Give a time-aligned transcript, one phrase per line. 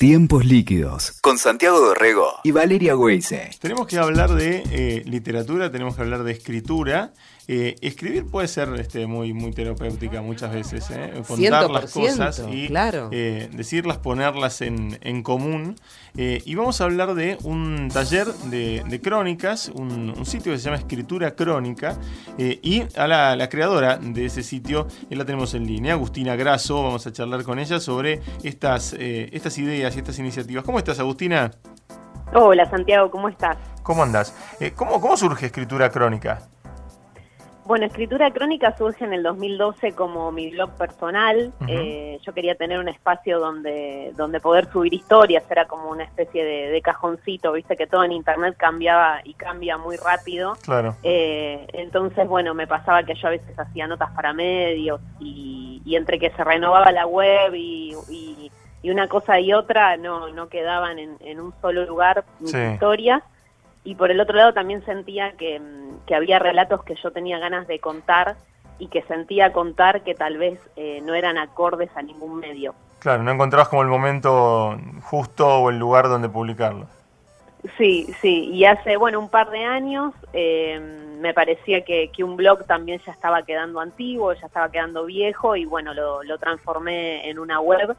[0.00, 3.50] Tiempos líquidos con Santiago Dorrego y Valeria Weise.
[3.60, 7.12] Tenemos que hablar de eh, literatura, tenemos que hablar de escritura.
[7.48, 11.12] Eh, escribir puede ser este, muy, muy terapéutica muchas veces, ¿eh?
[11.26, 12.68] contar las cosas y
[13.54, 15.74] decirlas, ponerlas en, común.
[16.16, 21.34] y vamos a hablar de un taller de, crónicas, un, sitio que se llama Escritura
[21.34, 21.98] Crónica.
[22.38, 26.84] y a la, la, creadora de ese sitio la tenemos en línea, Agustina Grasso.
[26.84, 30.64] Vamos a charlar con ella sobre estas, estas ideas y estas iniciativas.
[30.64, 31.50] ¿Cómo estás, Agustina?
[32.32, 33.56] Hola, Santiago, ¿cómo estás?
[33.82, 34.34] ¿Cómo andas?
[34.60, 36.40] Eh, ¿cómo, ¿Cómo surge Escritura Crónica?
[37.70, 41.52] Bueno, Escritura Crónica surge en el 2012 como mi blog personal.
[41.68, 46.44] Eh, yo quería tener un espacio donde, donde poder subir historias, era como una especie
[46.44, 50.54] de, cajoncito, viste que todo en Internet cambiaba y cambia muy rápido.
[50.62, 50.96] Claro.
[51.04, 56.18] Eh, entonces, bueno, me pasaba que yo a veces hacía notas para medios y, entre
[56.18, 58.29] que se renovaba la web y y
[58.88, 63.22] una cosa y otra no, no quedaban en, un solo lugar mis historias.
[63.84, 65.60] Y por el otro lado también sentía que,
[66.06, 68.36] que, había relatos que yo tenía ganas de contar
[68.78, 72.74] y que sentía contar que tal vez eh, no eran acordes a ningún medio.
[72.98, 76.86] Claro, no encontrabas como el momento justo o el lugar donde publicarlo.
[77.76, 80.80] Sí, sí, y hace, bueno, un par de años eh,
[81.20, 85.56] me parecía que, que, un blog también ya estaba quedando antiguo, ya estaba quedando viejo
[85.56, 87.94] y bueno, lo, lo transformé en una web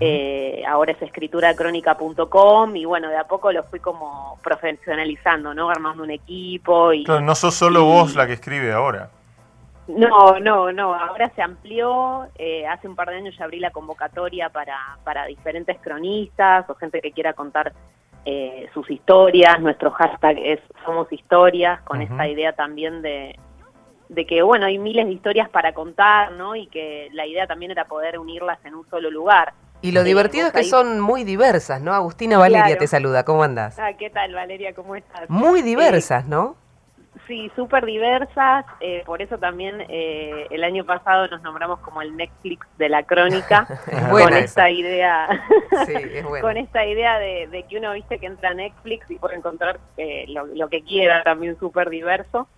[0.00, 5.70] eh, ahora es escrituracrónica.com y bueno, de a poco lo fui como profesionalizando, ¿no?
[5.70, 7.04] Armando un equipo y...
[7.04, 9.10] no sos solo vos la que escribe ahora.
[9.88, 13.70] No, no, no, ahora se amplió, eh, hace un par de años ya abrí la
[13.70, 17.72] convocatoria para, para diferentes cronistas o gente que quiera contar
[18.26, 23.38] eh, sus historias, nuestro hashtag es Somos Historias, con esta idea también de,
[24.10, 26.54] de que, bueno, hay miles de historias para contar, ¿no?
[26.54, 29.54] Y que la idea también era poder unirlas en un solo lugar.
[29.80, 31.94] Y lo divertido es que son muy diversas, ¿no?
[31.94, 33.78] Agustina Valeria te saluda, ¿cómo andas?
[33.78, 34.74] Ah, ¿qué tal Valeria?
[34.74, 35.28] ¿Cómo estás?
[35.30, 36.56] Muy diversas, ¿no?
[37.26, 42.16] Sí, súper diversas, eh, por eso también eh, el año pasado nos nombramos como el
[42.16, 43.66] Netflix de la crónica,
[44.10, 45.28] con esta idea,
[45.86, 49.36] sí, es con esta idea de, que uno viste que entra a Netflix y puede
[49.36, 52.48] encontrar eh, lo, que quiera, también súper diverso.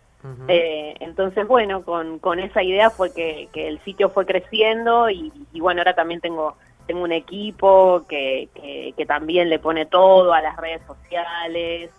[1.00, 5.81] entonces, bueno, con, con esa idea fue que, el sitio fue creciendo y, y bueno,
[5.81, 6.56] ahora también tengo
[6.90, 8.48] tengo un equipo que,
[8.96, 11.90] que, también le pone todo a las redes sociales,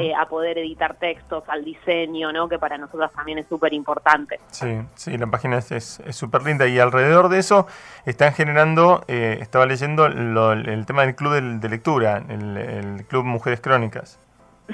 [0.00, 2.48] eh, a poder editar textos, al diseño, ¿no?
[2.48, 4.40] que para nosotros también es súper importante.
[4.50, 7.68] Sí, sí, la página es súper linda y alrededor de eso
[8.06, 14.18] están generando, eh, estaba leyendo el tema del club de, lectura, el Club Mujeres Crónicas.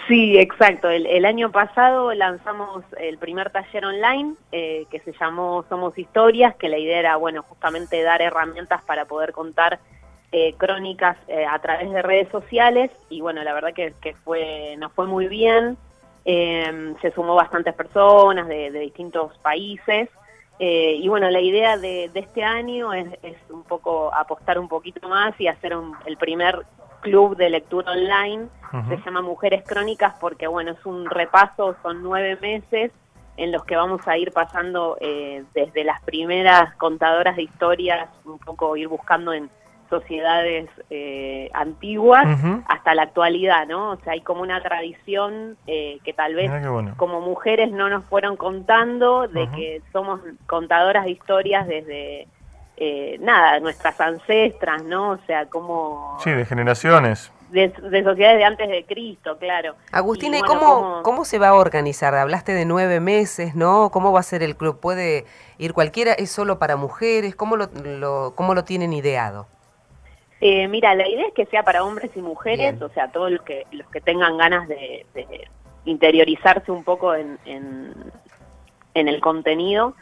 [0.08, 0.90] Sí, exacto.
[0.90, 6.68] El, año pasado lanzamos el primer taller online eh, que se llamó Somos Historias, que
[6.68, 9.80] la idea era, bueno, justamente dar herramientas para poder contar
[10.32, 14.92] eh, crónicas eh, a través de redes sociales y bueno, la verdad que, fue nos
[14.92, 15.78] fue muy bien.
[16.24, 20.10] se sumó bastantes personas de, distintos países
[20.58, 23.08] y bueno, la idea de, este año es,
[23.50, 25.74] un poco apostar un poquito más y hacer
[26.06, 26.66] el primer
[27.00, 28.48] club de lectura online,
[28.88, 32.92] se llama Mujeres Crónicas porque bueno, es un repaso, son nueve meses
[33.36, 38.38] en los que vamos a ir pasando eh, desde las primeras contadoras de historias, un
[38.38, 39.50] poco ir buscando en
[39.88, 42.26] sociedades eh, antiguas
[42.66, 43.92] hasta la actualidad, ¿no?
[43.92, 46.50] O sea, hay como una tradición eh, que tal vez
[46.96, 52.26] como mujeres no nos fueron contando de que somos contadoras de historias desde
[52.76, 55.10] eh, nada, nuestras ancestras, ¿no?
[55.12, 56.18] O sea, como...
[56.22, 57.32] Sí, de generaciones.
[57.50, 59.76] De, sociedades de antes de Cristo, claro.
[59.92, 62.14] Agustina, ¿y, cómo, cómo, se va a organizar?
[62.14, 63.90] Hablaste de nueve meses, ¿no?
[63.90, 64.80] ¿Cómo va a ser el club?
[64.80, 65.24] ¿Puede
[65.58, 66.12] ir cualquiera?
[66.12, 67.36] ¿Es solo para mujeres?
[67.36, 69.46] ¿Cómo lo, lo cómo lo tienen ideado?
[70.40, 73.42] Eh, mira, la idea es que sea para hombres y mujeres, o sea, todos los
[73.42, 75.06] que, los que tengan ganas de,
[75.86, 77.94] interiorizarse un poco en, en,
[79.08, 79.94] el contenido.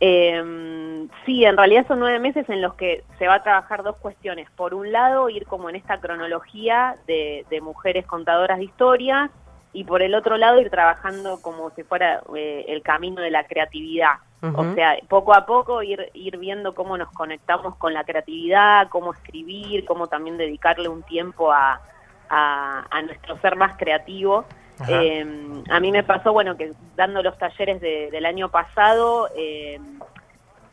[0.00, 3.96] Eh, sí, en realidad son nueve meses en los que se va a trabajar dos
[3.96, 4.50] cuestiones.
[4.52, 9.30] Por un lado, ir como en esta cronología de, mujeres contadoras de historias
[9.72, 13.44] y por el otro lado ir trabajando como si fuera eh, el camino de la
[13.44, 14.14] creatividad.
[14.54, 19.12] O sea, poco a poco ir, ir viendo cómo nos conectamos con la creatividad, cómo
[19.12, 21.78] escribir, cómo también dedicarle un tiempo a,
[22.30, 24.46] a nuestro ser más creativo
[24.88, 25.24] eh,
[25.70, 29.78] a mí me pasó, bueno, que dando los talleres del año pasado, eh,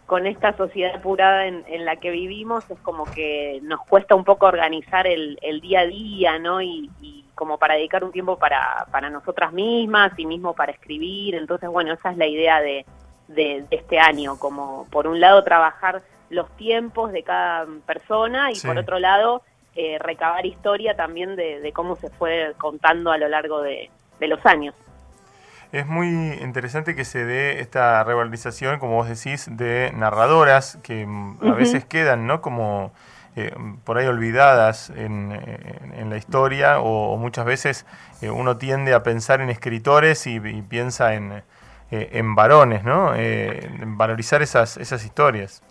[0.05, 4.45] con esta sociedad apurada en, la que vivimos, es como que nos cuesta un poco
[4.45, 6.61] organizar el, día a día, ¿no?
[6.61, 6.89] Y,
[7.35, 11.35] como para dedicar un tiempo para, para nosotras mismas y mismo para escribir.
[11.35, 12.83] Entonces, bueno, esa es la idea de,
[13.27, 18.77] de, este año, como por un lado trabajar los tiempos de cada persona y por
[18.77, 19.43] otro lado
[19.75, 23.91] eh, recabar historia también de, cómo se fue contando a lo largo de,
[24.25, 24.73] los años.
[25.71, 26.07] Es muy
[26.41, 31.05] interesante que se dé esta revalorización, como vos decís, de narradoras que
[31.41, 32.41] a veces quedan, ¿no?
[32.41, 32.93] Como
[33.35, 33.53] eh,
[33.83, 35.29] por ahí olvidadas en,
[36.09, 37.85] la historia o, muchas veces
[38.21, 41.43] eh, uno tiende a pensar en escritores y, piensa en,
[41.91, 43.13] en varones, ¿no?
[43.13, 45.61] en valorizar esas, esas historias.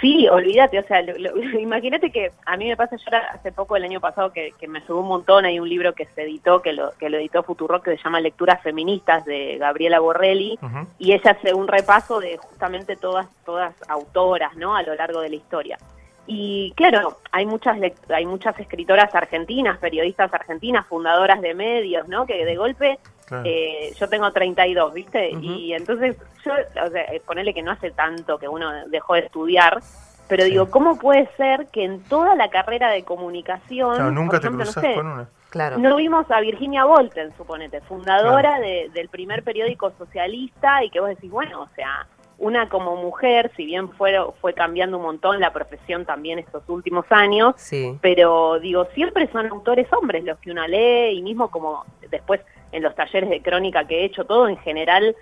[0.00, 1.00] Sí, olvídate, o sea,
[1.60, 5.00] imagínate que a mí me pasa, yo hace poco, el año pasado, que, me subió
[5.00, 7.96] un montón, hay un libro que se editó, que lo, que lo editó Futuro, que
[7.96, 10.58] se llama Lecturas Feministas, de Gabriela Borrelli,
[10.98, 15.30] y ella hace un repaso de justamente todas, todas autoras, ¿no?, a lo largo de
[15.30, 15.78] la historia.
[16.26, 17.78] Y claro, hay muchas
[18.08, 22.26] hay muchas escritoras argentinas, periodistas argentinas, fundadoras de medios, ¿no?
[22.26, 22.98] Que de golpe
[23.44, 25.30] eh, yo tengo 32, ¿viste?
[25.40, 26.52] Y entonces yo,
[26.84, 29.80] o sea, eh, ponele que no hace tanto que uno dejó de estudiar,
[30.28, 34.64] pero digo, ¿cómo puede ser que en toda la carrera de comunicación, nunca te no
[34.94, 35.28] con una.
[35.50, 35.78] Claro.
[35.78, 41.30] No vimos a Virginia Volten, suponete, fundadora del primer periódico socialista y que vos decís,
[41.30, 42.06] bueno, o sea,
[42.38, 47.06] una como mujer, si bien fue, fue cambiando un montón la profesión también estos últimos
[47.10, 47.54] años,
[48.02, 52.40] pero digo, siempre son autores hombres los que uno lee y mismo como después
[52.72, 55.16] en los talleres de crónica que he hecho, todo en general,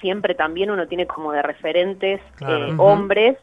[0.00, 3.38] siempre también uno tiene como de referentes eh, hombres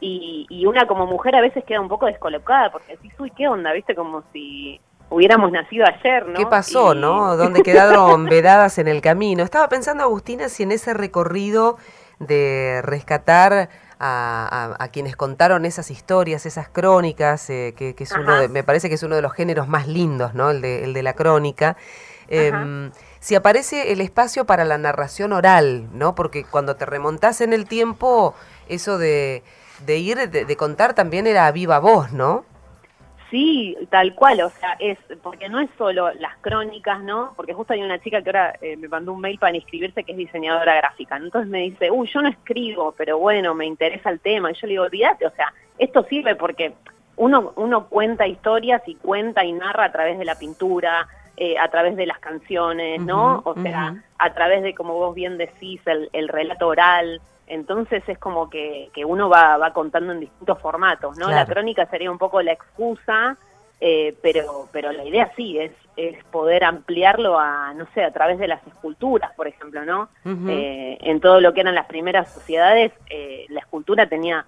[0.00, 3.48] y, y, una como mujer a veces queda un poco descolocada porque decís, uy, ¿qué
[3.48, 3.72] onda?
[3.74, 3.94] ¿Viste?
[3.94, 4.80] Como si
[5.10, 6.34] hubiéramos nacido ayer, ¿no?
[6.34, 7.36] ¿Qué pasó, no?
[7.36, 9.42] ¿Dónde quedaron vedadas en el camino?
[9.42, 11.76] Estaba pensando, Agustina, si en ese recorrido
[12.20, 13.68] de rescatar
[13.98, 18.94] a, quienes contaron esas historias, esas crónicas, eh, que, es uno de, me parece que
[18.94, 20.50] es uno de los géneros más lindos, ¿no?
[20.50, 21.76] El de, el de la crónica.
[22.28, 26.14] Em, si aparece el espacio para la narración oral, ¿no?
[26.14, 28.34] Porque cuando te remontás en el tiempo,
[28.68, 29.42] eso de,
[29.86, 32.44] ir, de, de, contar también era a viva voz, ¿no?
[33.30, 37.32] Sí, tal cual, o sea, es porque no es solo las crónicas, ¿no?
[37.36, 40.12] Porque justo hay una chica que ahora eh, me mandó un mail para inscribirse que
[40.12, 41.16] es diseñadora gráfica.
[41.16, 44.50] Entonces me dice, uy, yo no escribo, pero bueno, me interesa el tema.
[44.50, 46.74] Y yo le digo, olvídate, o sea, esto sirve porque
[47.16, 51.06] uno, uno cuenta historias y cuenta y narra a través de la pintura,
[51.42, 53.40] eh, a través de las canciones, ¿no?
[53.46, 57.22] o sea, a través de, como vos bien decís, el, el relato oral.
[57.46, 61.30] Entonces es como que, que uno va, va, contando en distintos formatos, ¿no?
[61.30, 63.38] La crónica sería un poco la excusa,
[63.80, 68.38] eh, pero, pero la idea sí es, es poder ampliarlo a, no sé, a través
[68.38, 70.10] de las esculturas, por ejemplo, ¿no?
[70.46, 74.44] Eh, en todo lo que eran las primeras sociedades, eh, la escultura tenía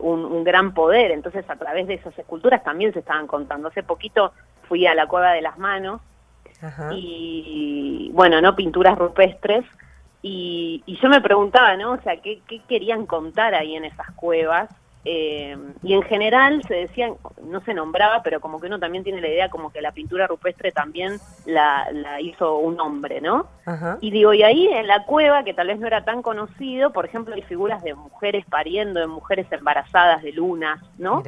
[0.00, 3.68] un, un, gran poder, entonces a través de esas esculturas también se estaban contando.
[3.68, 4.32] Hace poquito
[4.68, 6.00] fui a la Cueva de las Manos
[6.94, 8.54] y, bueno, ¿no?
[8.54, 9.64] Pinturas rupestres
[10.22, 11.92] y, yo me preguntaba, ¿no?
[11.92, 14.70] O sea, ¿qué, querían contar ahí en esas cuevas?
[15.04, 19.20] Eh, y en general se decían, no se nombraba, pero como que uno también tiene
[19.20, 21.88] la idea como que la pintura rupestre también la,
[22.20, 23.48] hizo un hombre, ¿no?
[24.00, 27.04] Y digo, y ahí en la cueva, que tal vez no era tan conocido, por
[27.04, 31.24] ejemplo, hay figuras de mujeres pariendo, de mujeres embarazadas, de lunas, ¿no?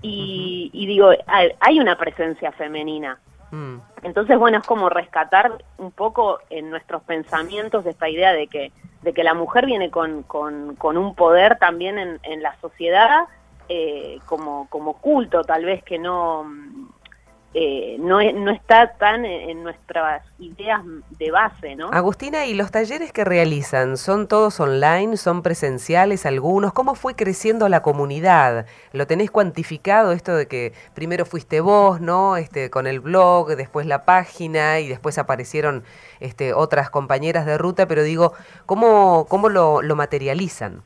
[0.00, 3.20] Y, y digo, hay una presencia femenina.
[3.52, 3.76] Mm.
[4.02, 8.72] Entonces, bueno, es como rescatar un poco en nuestros pensamientos esta idea de que,
[9.02, 13.28] de que la mujer viene con, con, un poder también en, en la sociedad
[13.68, 16.50] eh, como, como culto, tal vez que no,
[17.54, 20.80] eh, no, no está tan en nuestras ideas
[21.18, 21.90] de base, ¿no?
[21.92, 26.72] Agustina, ¿y los talleres que realizan son todos online, son presenciales algunos?
[26.72, 28.66] ¿Cómo fue creciendo la comunidad?
[28.92, 32.38] ¿Lo tenés cuantificado esto de que primero fuiste vos, ¿no?
[32.38, 35.84] Este, con el blog, después la página y después aparecieron
[36.20, 38.32] este, otras compañeras de ruta, pero digo,
[38.64, 40.82] ¿cómo, cómo lo, lo materializan?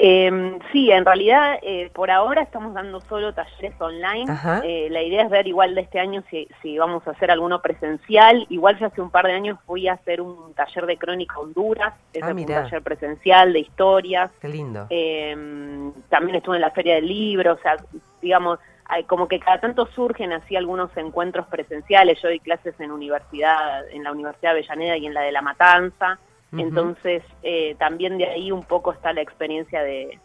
[0.00, 4.26] Eh, sí, en realidad eh, por ahora estamos dando solo talleres online.
[4.62, 7.60] Eh, la idea es ver igual de este año si, si, vamos a hacer alguno
[7.60, 8.46] presencial.
[8.48, 11.94] Igual ya hace un par de años fui a hacer un taller de crónica Honduras,
[12.12, 14.30] es ah, un taller presencial de historias.
[14.40, 14.86] Qué lindo.
[14.88, 17.74] Em, también estuve en la Feria del Libro, o sea,
[18.22, 18.60] digamos,
[19.08, 22.22] como que cada tanto surgen así algunos encuentros presenciales.
[22.22, 25.42] Yo doy clases en universidad, en la Universidad de Avellaneda y en la de La
[25.42, 26.20] Matanza.
[26.52, 30.18] Entonces, eh, también de ahí un poco está la experiencia de,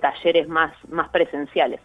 [0.00, 1.80] talleres más, más presenciales.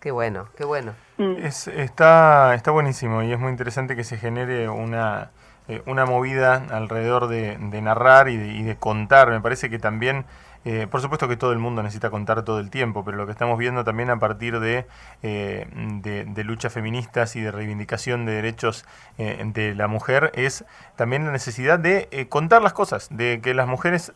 [0.00, 0.94] Qué bueno, qué bueno.
[1.16, 1.36] Mm.
[1.44, 5.30] está, está buenísimo y es muy interesante que se genere una,
[5.68, 9.30] eh, una movida alrededor de, narrar y de, contar.
[9.30, 10.24] Me parece que también
[10.70, 13.32] eh, por supuesto que todo el mundo necesita contar todo el tiempo, pero lo que
[13.32, 14.84] estamos viendo también a partir de,
[15.22, 15.66] eh,
[16.02, 18.84] de, luchas feministas y de reivindicación de derechos
[19.16, 23.66] eh, de la mujer es también la necesidad de contar las cosas, de que las
[23.66, 24.12] mujeres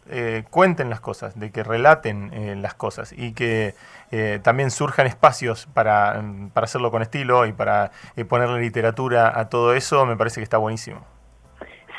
[0.50, 3.75] cuenten las cosas, de que relaten las cosas y que
[4.42, 7.92] también surjan espacios para, para hacerlo con estilo y para
[8.28, 11.21] ponerle literatura a todo eso, me parece que está buenísimo.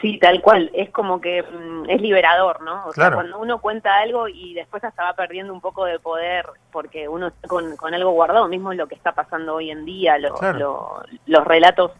[0.04, 0.70] Sí, tal cual.
[0.74, 2.86] Es como que mm, es liberador, ¿no?
[2.88, 6.46] O sea, cuando uno cuenta algo y después hasta va perdiendo un poco de poder
[6.74, 11.46] porque uno está con, algo guardado, mismo lo que está pasando hoy en día, los
[11.46, 11.92] relatos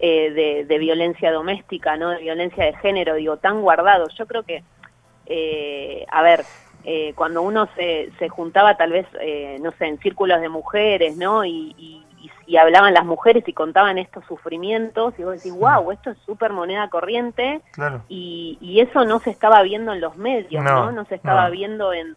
[0.00, 2.10] eh, de, violencia doméstica, ¿no?
[2.10, 4.12] De violencia de género, digo, tan guardados.
[4.18, 4.64] Yo creo que,
[5.26, 6.44] eh, a ver,
[6.82, 9.06] eh, cuando uno se, se juntaba tal vez,
[9.60, 11.44] no sé, en círculos de mujeres, ¿no?
[11.44, 12.11] y y
[12.56, 16.88] hablaban las mujeres y contaban estos sufrimientos y vos decís, wow, esto es súper moneda
[16.88, 17.60] corriente
[18.08, 20.92] y, y, eso no se estaba viendo en los medios, ¿no?
[20.92, 22.16] No, se estaba viendo en...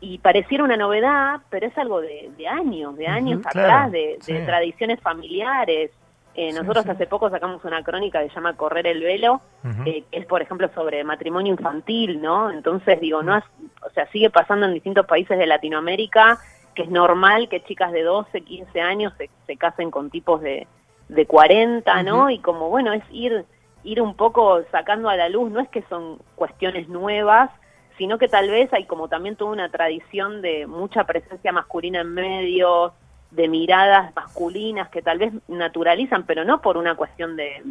[0.00, 5.90] Y pareciera una novedad, pero es algo de, años, de años atrás, de, tradiciones familiares.
[6.34, 9.40] Eh, nosotros hace poco sacamos una crónica que se llama Correr el velo,
[9.86, 12.50] eh, que es, por ejemplo, sobre matrimonio infantil, ¿no?
[12.50, 16.38] Entonces, digo, no, o sea, sigue pasando en distintos países de Latinoamérica
[16.74, 20.66] que es normal que chicas de 12, 15 años se, se casen con tipos de,
[21.08, 22.30] de 40, ¿no?
[22.30, 23.44] Y como, bueno, es ir,
[23.82, 27.50] ir un poco sacando a la luz, no es que son cuestiones nuevas,
[27.98, 32.12] sino que tal vez hay como también toda una tradición de mucha presencia masculina en
[32.12, 32.92] medios,
[33.30, 37.62] de miradas masculinas que tal vez naturalizan, pero no por una cuestión de...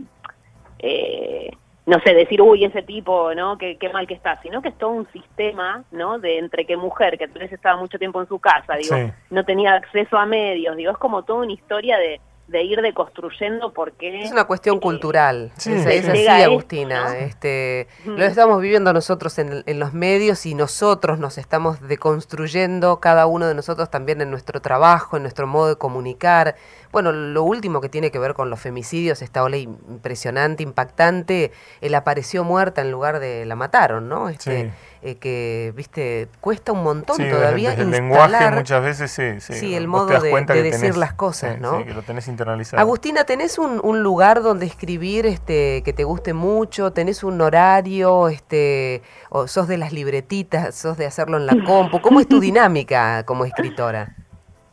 [0.80, 1.52] Eh,
[1.86, 3.58] no sé, decir, uy, ese tipo, ¿no?
[3.58, 6.18] Qué, qué mal que está, sino que es todo un sistema, ¿no?
[6.18, 8.96] De entre que mujer, que tal vez estaba mucho tiempo en su casa, digo,
[9.30, 13.74] no tenía acceso a medios, digo, es como toda una historia de, de ir deconstruyendo
[13.74, 14.22] porque...
[14.22, 17.18] Es una cuestión eh, cultural, es, así, Agustina.
[17.18, 23.28] este, Lo estamos viviendo nosotros en, en, los medios y nosotros nos estamos deconstruyendo, cada
[23.28, 26.56] uno de nosotros también en nuestro trabajo, en nuestro modo de comunicar.
[26.92, 31.96] Bueno, lo último que tiene que ver con los femicidios, esta ola impresionante, impactante, él
[31.96, 34.28] apareció muerta en lugar de la mataron, ¿no?
[34.28, 34.72] Este,
[35.06, 40.08] eh, que, viste, cuesta un montón todavía el lenguaje muchas veces sí, sí, el modo
[40.22, 41.80] de, decir las cosas, ¿no?
[41.80, 42.80] Sí, que lo tenés internalizado.
[42.82, 46.94] Agustina, ¿tenés un, un, lugar donde escribir este que te guste mucho?
[46.94, 48.30] ¿Tenés un horario?
[48.30, 50.74] este o ¿Sos de las libretitas?
[50.76, 52.02] ¿Sos de hacerlo en la compu?
[52.02, 54.16] ¿Cómo es tu dinámica como escritora?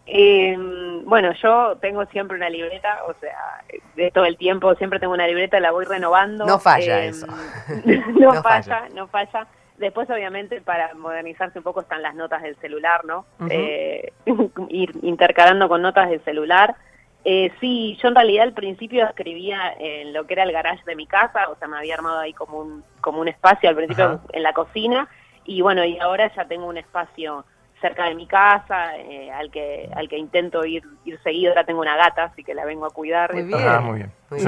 [0.06, 0.56] Eh,
[1.04, 3.64] bueno, yo tengo siempre una libreta, o sea,
[3.96, 6.46] de todo el tiempo siempre tengo una libreta, la voy renovando.
[6.46, 7.26] No falla em, eso.
[8.20, 9.46] no, falla, no falla.
[9.80, 13.24] Después, obviamente, para modernizarse un poco están las notas del celular, ¿no?
[13.48, 14.12] Eh,
[14.68, 16.76] ir intercalando con notas del celular.
[17.24, 20.96] Eh, sí, yo en realidad al principio escribía en lo que era el garage de
[20.96, 24.20] mi casa, o sea, me había armado ahí como un, como un espacio al principio
[24.34, 25.08] en la cocina,
[25.46, 27.46] y bueno, y ahora ya tengo un espacio
[27.80, 31.50] cerca de mi casa, eh, al que al que intento ir ir seguido.
[31.50, 33.32] Ahora tengo una gata, así que la vengo a cuidar.
[33.32, 33.60] Muy bien.
[33.66, 34.12] Ah, muy bien.
[34.30, 34.44] Es,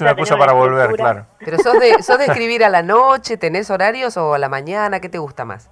[0.00, 1.26] una cosa, para volver, claro.
[1.38, 5.00] Pero sos de, sos de escribir a la noche, ¿tenés horarios o a la mañana?
[5.00, 5.70] ¿Qué te gusta más?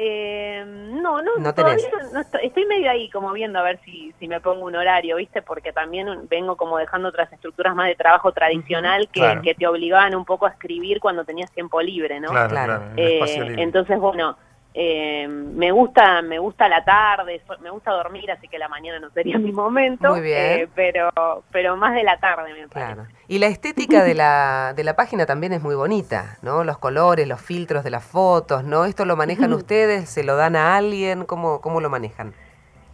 [0.00, 4.28] Eh, no, no, no, todavía no estoy, medio ahí como viendo a ver si, si
[4.28, 5.42] me pongo un horario, ¿viste?
[5.42, 10.14] Porque también vengo como dejando otras estructuras más de trabajo tradicional que, que te obligaban
[10.14, 12.28] un poco a escribir cuando tenías tiempo libre, ¿no?
[12.28, 12.82] Claro, claro.
[12.96, 14.36] Eh, entonces, bueno,
[14.74, 19.10] eh, me gusta me gusta la tarde, me gusta dormir, así que la mañana no
[19.10, 21.10] sería mi momento, eh, pero
[21.50, 23.06] pero más de la tarde me claro.
[23.26, 26.64] Y la estética de la, de la página también es muy bonita, ¿no?
[26.64, 28.86] Los colores, los filtros de las fotos, ¿no?
[28.86, 30.08] ¿Esto lo manejan ustedes?
[30.08, 31.24] ¿Se lo dan a alguien?
[31.26, 32.32] ¿Cómo, cómo lo manejan?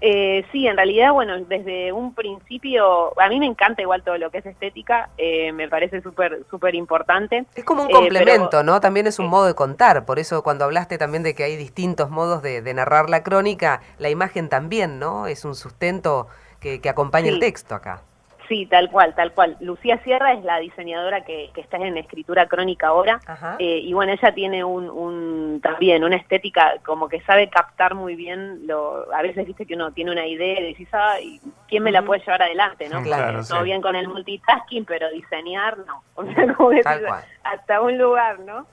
[0.07, 4.31] Eh, sí, en realidad, bueno, desde un principio, a mí me encanta igual todo lo
[4.31, 7.47] que es estética, eh, me parece súper súper importante.
[7.55, 8.81] Es como un complemento, ¿no?
[8.81, 12.11] También es un modo de contar, por eso cuando hablaste también de que hay distintos
[12.11, 15.27] modos de, narrar la crónica, la imagen también, ¿no?
[15.27, 16.27] Es un sustento
[16.61, 18.03] que, que acompaña el texto acá.
[18.49, 19.57] Sí, tal cual, tal cual.
[19.61, 23.21] Lucía Sierra es la diseñadora que, que está en escritura crónica ahora
[23.59, 28.15] eh, y bueno, ella tiene un, un, también una estética como que sabe captar muy
[28.17, 31.93] bien lo, a veces viste que uno tiene una idea y decís, ay, ¿quién me
[31.93, 32.89] la puede llevar adelante?
[32.89, 33.03] ¿no?
[33.03, 36.03] Claro, Todo bien con el multitasking, pero diseñar no.
[36.15, 36.71] O sea, como
[37.43, 38.67] hasta un lugar, ¿no?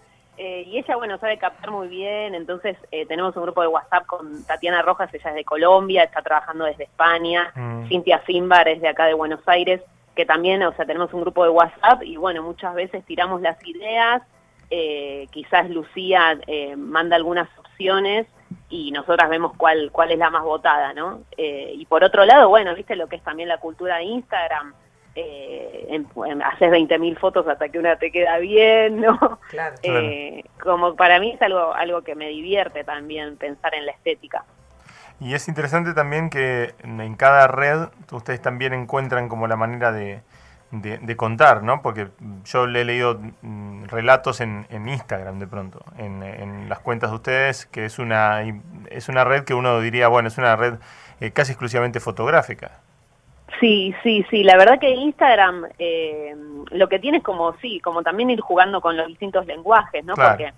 [0.44, 4.08] Eh, y ella, bueno, sabe captar muy bien, entonces eh, tenemos un grupo de WhatsApp
[4.08, 7.86] con Tatiana Rojas, ella es de Colombia, está trabajando desde España, mm.
[7.88, 9.82] Cintia Finbar es de acá de Buenos Aires,
[10.16, 13.64] que también, o sea, tenemos un grupo de WhatsApp y bueno, muchas veces tiramos las
[13.68, 14.24] ideas,
[14.72, 16.40] eh, quizás Lucía
[16.76, 18.26] manda algunas opciones
[18.68, 21.22] y nosotras vemos cuál, cuál es la más votada, ¿no?
[21.38, 24.74] y por otro lado, bueno, viste lo que es también la cultura de Instagram,
[25.16, 26.04] eh,
[26.46, 29.40] haces 20.000 fotos hasta que una te queda bien, ¿no?
[29.50, 33.92] Claro, eh, Como para mí es algo, algo que me divierte también pensar en la
[33.92, 34.46] estética.
[35.20, 40.22] Y es interesante también que en cada red ustedes también encuentran como la manera de,
[40.72, 41.82] de, contar, ¿no?
[41.82, 42.08] Porque
[42.46, 47.12] yo le he leído mm, relatos en, en Instagram de pronto, en, en, las cuentas
[47.12, 48.42] de ustedes, que es una,
[48.90, 50.76] es una red que uno diría, bueno, es una red
[51.20, 52.80] eh, casi exclusivamente fotográfica.
[53.62, 54.44] Sí, sí, sí.
[54.44, 56.36] La verdad que Instagram eh,
[56.72, 60.16] lo que tiene es como, sí, como también ir jugando con los distintos lenguajes, ¿no?
[60.16, 60.52] Porque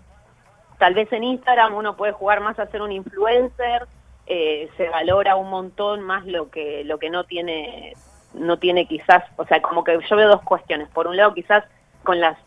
[0.80, 3.86] tal vez en Instagram uno puede jugar más a ser un influencer,
[4.26, 7.94] eh, se valora un montón más lo que lo que no tiene
[8.34, 10.88] no tiene quizás, o sea, como que yo veo dos cuestiones.
[10.88, 11.66] Por un lado, quizás
[12.04, 12.38] con las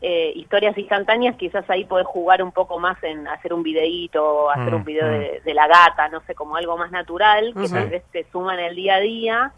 [0.00, 4.74] eh, historias instantáneas, quizás ahí podés jugar un poco más en hacer un videíto, hacer
[4.74, 5.44] un mm, video mm.
[5.44, 8.60] de, la gata, no sé, como algo más natural, que tal vez te suma en
[8.60, 9.52] el día a día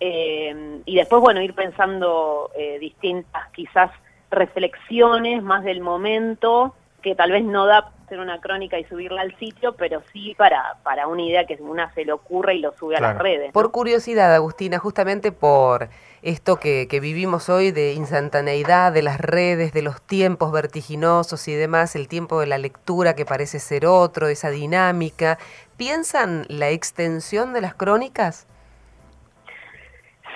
[0.00, 3.90] eh, y después, bueno, ir pensando eh, distintas quizás
[4.30, 9.36] reflexiones más del momento, que tal vez no da hacer una crónica y subirla al
[9.38, 12.96] sitio, pero sí para, para una idea que una se le ocurre y lo sube
[12.96, 13.52] a las redes.
[13.52, 15.90] Por curiosidad, Agustina, justamente por
[16.22, 21.54] esto que, que, vivimos hoy de instantaneidad, de las redes, de los tiempos vertiginosos y
[21.54, 25.38] demás, el tiempo de la lectura que parece ser otro, esa dinámica,
[25.76, 28.46] ¿piensan la extensión de las crónicas?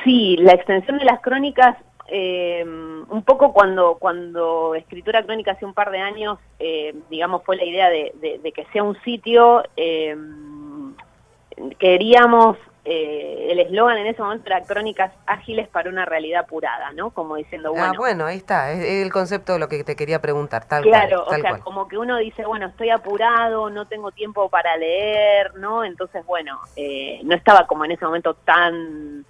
[0.05, 1.77] Sí, la extensión de las crónicas,
[2.09, 7.57] eh, un poco cuando, cuando Escritura Crónica hace un par de años, eh, digamos, fue
[7.57, 8.13] la idea de,
[8.55, 10.17] que sea un sitio, eh,
[11.79, 17.11] queríamos, el eslogan en ese momento era crónicas ágiles para una realidad apurada, ¿no?
[17.11, 17.93] Como diciendo, ah, bueno...
[17.95, 21.25] Ah, bueno, ahí está, es el concepto de lo que te quería preguntar, tal claro,
[21.25, 21.41] cual.
[21.41, 25.55] Claro, o sea, como que uno dice, bueno, estoy apurado, no tengo tiempo para leer,
[25.55, 25.85] ¿no?
[25.85, 26.59] Entonces, bueno,
[27.23, 29.25] no estaba como en ese momento tan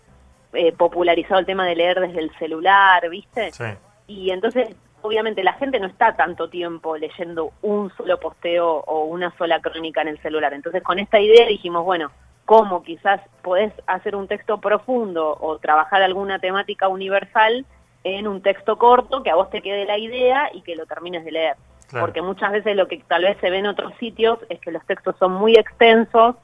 [0.52, 3.52] eh, popularizado el tema de leer desde el celular, ¿viste?
[3.52, 3.64] Sí.
[4.06, 9.34] Y entonces, obviamente, la gente no está tanto tiempo leyendo un solo posteo o una
[9.36, 10.52] sola crónica en el celular.
[10.54, 12.10] Entonces, con esta idea dijimos, bueno,
[12.44, 17.64] ¿cómo quizás podés hacer un texto profundo o trabajar alguna temática universal
[18.04, 21.24] en un texto corto que a vos te quede la idea y que lo termines
[21.24, 21.56] de leer?
[22.00, 24.84] Porque muchas veces lo que tal vez se ve en otros sitios es que los
[24.86, 26.36] textos son muy extensos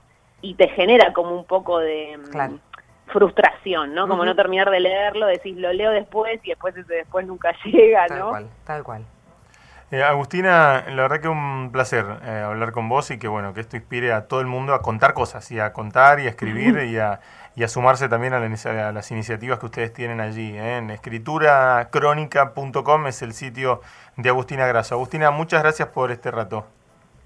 [0.42, 2.18] y te genera como un poco de...
[2.18, 2.58] Mm,
[3.08, 4.08] frustración, ¿no?
[4.08, 8.06] Como no terminar de leerlo, decís, lo leo después y después ese después nunca llega,
[8.08, 8.08] ¿no?
[8.08, 9.04] Tal cual, tal cual.
[9.90, 13.62] Eh, Agustina, la verdad que un placer eh, hablar con vos y que bueno, que
[13.62, 16.76] esto inspire a todo el mundo a contar cosas y a contar y a escribir
[16.84, 17.20] y, a,
[17.56, 20.54] y, a, sumarse también a, las iniciativas que ustedes tienen allí.
[20.54, 20.76] ¿eh?
[20.76, 23.80] En escrituracrónica.com es el sitio
[24.16, 24.94] de Agustina Grasso.
[24.94, 26.66] Agustina, muchas gracias por este rato.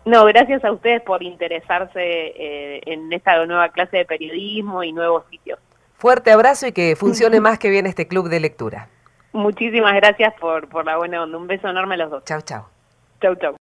[0.05, 5.59] No, gracias a ustedes por interesarse en esta nueva clase de periodismo y nuevos sitios.
[6.03, 8.89] Fuerte abrazo y que funcione más que bien este club de lectura.
[9.33, 11.39] Muchísimas gracias por, por la buena onda.
[11.39, 12.25] Un beso enorme a los dos.
[12.25, 12.65] Chau, chau.
[13.21, 13.55] Chau, chau.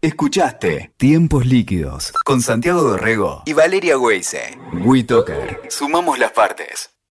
[0.00, 4.56] Escuchaste Tiempos Líquidos con Santiago Dorrego y Valeria Weise.
[4.84, 5.62] WeToker.
[5.68, 6.93] Sumamos las partes.